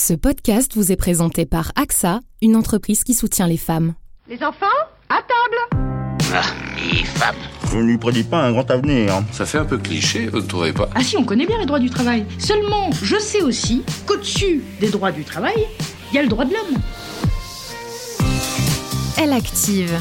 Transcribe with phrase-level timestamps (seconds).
[0.00, 3.94] Ce podcast vous est présenté par AXA, une entreprise qui soutient les femmes.
[4.28, 4.66] Les enfants,
[5.08, 5.82] à table
[6.32, 6.42] Ah,
[6.76, 7.34] les femmes.
[7.72, 9.24] Je ne lui prédis pas un grand avenir.
[9.32, 10.88] Ça fait un peu cliché, vous ne trouvez pas?
[10.94, 12.24] Ah si, on connaît bien les droits du travail.
[12.38, 15.66] Seulement, je sais aussi qu'au-dessus des droits du travail,
[16.12, 16.80] il y a le droit de l'homme.
[19.20, 20.00] Elle active.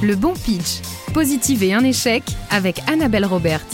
[0.00, 0.80] Le bon pitch,
[1.12, 3.66] positive et un échec avec Annabelle Roberts.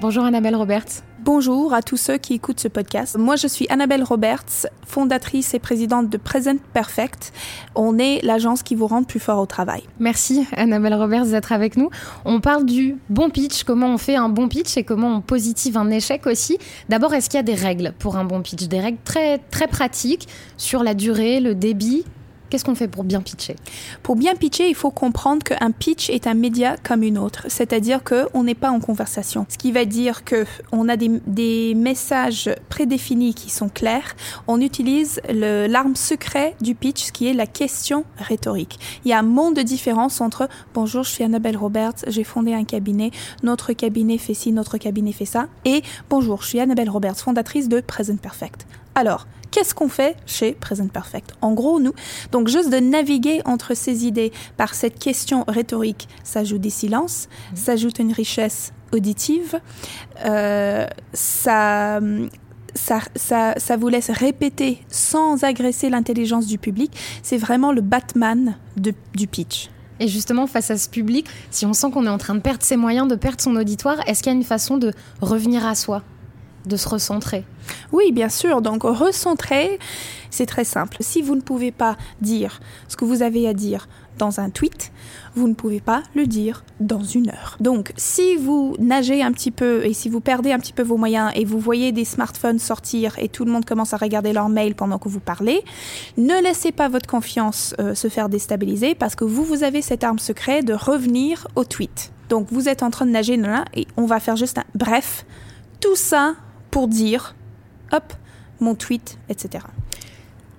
[0.00, 1.02] Bonjour Annabelle Roberts.
[1.24, 3.16] Bonjour à tous ceux qui écoutent ce podcast.
[3.16, 7.32] Moi, je suis Annabelle Roberts, fondatrice et présidente de Present Perfect.
[7.76, 9.84] On est l'agence qui vous rend plus fort au travail.
[10.00, 11.90] Merci Annabelle Roberts d'être avec nous.
[12.24, 15.76] On parle du bon pitch, comment on fait un bon pitch et comment on positive
[15.76, 16.58] un échec aussi.
[16.88, 18.66] D'abord, est-ce qu'il y a des règles pour un bon pitch?
[18.66, 19.38] Des règles très,
[19.70, 22.04] pratiques sur la durée, le débit?
[22.52, 23.56] Qu'est-ce qu'on fait pour bien pitcher?
[24.02, 28.04] Pour bien pitcher, il faut comprendre qu'un pitch est un média comme une autre, c'est-à-dire
[28.04, 29.46] qu'on n'est pas en conversation.
[29.48, 34.14] Ce qui va dire que on a des, messages prédéfinis qui sont clairs.
[34.48, 38.78] On utilise l'arme secret du pitch, ce qui est la question rhétorique.
[39.06, 42.52] Il y a un monde de différence entre bonjour, je suis Annabelle Roberts, j'ai fondé
[42.52, 43.12] un cabinet,
[43.42, 45.80] notre cabinet fait ci, notre cabinet fait ça, et
[46.10, 48.66] bonjour, je suis Annabelle Roberts, fondatrice de Present Perfect.
[48.94, 51.34] Alors, qu'est-ce qu'on fait chez Present Perfect?
[51.40, 51.92] En gros, nous,
[52.32, 58.00] donc juste de naviguer entre ces idées par cette question rhétorique, s'ajoute des silences, s'ajoute
[58.00, 59.60] une richesse auditive,
[60.24, 62.00] euh, ça,
[62.74, 66.90] ça, ça, ça vous laisse répéter sans agresser l'intelligence du public.
[67.22, 69.68] C'est vraiment le Batman de- du pitch.
[70.00, 72.64] Et justement, face à ce public, si on sent qu'on est en train de perdre
[72.64, 75.74] ses moyens, de perdre son auditoire, est-ce qu'il y a une façon de revenir à
[75.74, 76.02] soi,
[76.66, 77.44] de se recentrer
[77.92, 78.62] Oui, bien sûr.
[78.62, 79.78] Donc, recentrer,
[80.30, 80.96] c'est très simple.
[81.00, 84.92] Si vous ne pouvez pas dire ce que vous avez à dire dans un tweet,
[85.34, 87.56] vous ne pouvez pas le dire dans une heure.
[87.60, 90.96] Donc, si vous nagez un petit peu et si vous perdez un petit peu vos
[90.96, 94.48] moyens et vous voyez des smartphones sortir et tout le monde commence à regarder leur
[94.48, 95.64] mail pendant que vous parlez,
[96.16, 100.04] ne laissez pas votre confiance euh, se faire déstabiliser parce que vous, vous avez cette
[100.04, 102.12] arme secrète de revenir au tweet.
[102.28, 105.26] Donc, vous êtes en train de nager, là, et on va faire juste un bref.
[105.80, 106.34] Tout ça
[106.72, 107.36] pour dire
[107.92, 108.12] hop,
[108.58, 109.64] mon tweet, etc.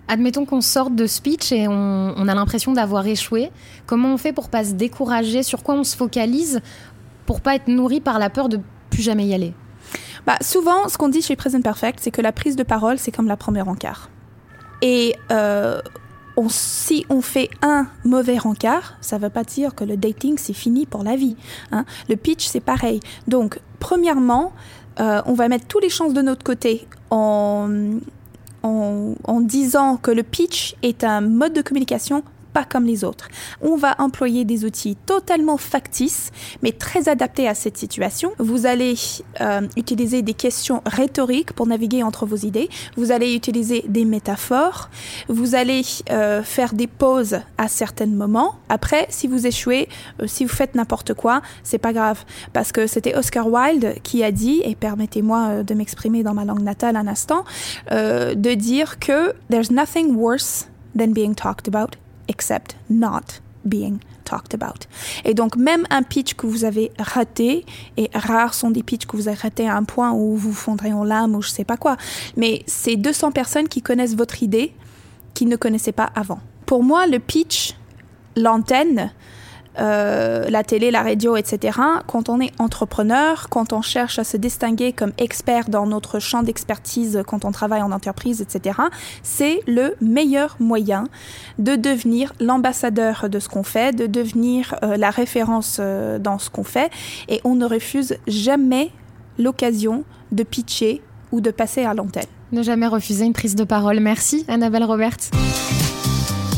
[0.07, 3.51] Admettons qu'on sorte de speech et on, on a l'impression d'avoir échoué.
[3.88, 5.44] Comment on fait pour pas se décourager?
[5.44, 6.62] Sur quoi on se focalise
[7.25, 9.54] pour pas être nourri par la peur de plus jamais y aller?
[10.27, 13.12] Bah, souvent, ce qu'on dit chez Present Perfect, c'est que la prise de parole, c'est
[13.12, 14.09] comme la première encart.
[14.81, 15.81] Et euh,
[16.36, 20.38] on- si on fait un mauvais rencard, ça ne veut pas dire que le dating,
[20.38, 21.38] c'est fini pour la vie.
[21.71, 21.86] hein.
[22.09, 23.00] Le pitch, c'est pareil.
[23.27, 24.51] Donc, premièrement,
[25.00, 27.69] euh, on va mettre toutes les chances de notre côté en,
[28.63, 33.27] en disant que le pitch est un mode de communication pas comme les autres.
[33.61, 38.31] On va employer des outils totalement factices, mais très adaptés à cette situation.
[38.38, 38.95] Vous allez
[39.41, 42.69] euh, utiliser des questions rhétoriques pour naviguer entre vos idées.
[42.95, 44.89] Vous allez utiliser des métaphores.
[45.27, 48.56] Vous allez euh, faire des pauses à certains moments.
[48.69, 49.89] Après, si vous échouez,
[50.21, 52.23] euh, si vous faites n'importe quoi, c'est pas grave.
[52.53, 56.61] Parce que c'était Oscar Wilde qui a dit, et permettez-moi de m'exprimer dans ma langue
[56.61, 57.44] natale un instant,
[57.89, 61.95] de dire que there's nothing worse than being talked about
[62.27, 64.87] except not being talked about.
[65.25, 67.65] Et donc même un pitch que vous avez raté,
[67.97, 70.93] et rares sont des pitchs que vous avez raté à un point où vous fondrez
[70.93, 71.97] en larmes ou je sais pas quoi,
[72.35, 74.73] mais c'est 200 personnes qui connaissent votre idée
[75.33, 76.39] qui ne connaissaient pas avant.
[76.65, 77.75] Pour moi, le pitch,
[78.35, 79.11] l'antenne,
[79.79, 84.37] euh, la télé, la radio, etc., quand on est entrepreneur, quand on cherche à se
[84.37, 88.79] distinguer comme expert dans notre champ d'expertise, quand on travaille en entreprise, etc.,
[89.23, 91.05] c'est le meilleur moyen
[91.57, 96.49] de devenir l'ambassadeur de ce qu'on fait, de devenir euh, la référence euh, dans ce
[96.49, 96.91] qu'on fait,
[97.27, 98.91] et on ne refuse jamais
[99.39, 102.25] l'occasion de pitcher ou de passer à l'antenne.
[102.51, 103.99] Ne jamais refuser une prise de parole.
[103.99, 105.31] Merci, Annabelle Roberts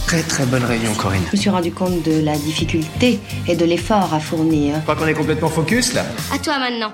[0.05, 1.23] très très bonne réunion, Corinne.
[1.27, 4.75] Je me suis rendu compte de la difficulté et de l'effort à fournir.
[4.75, 6.05] Je crois qu'on est complètement focus là.
[6.33, 6.93] À toi maintenant.